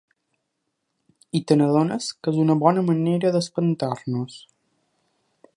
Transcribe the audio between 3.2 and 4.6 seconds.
d’espantar-nos.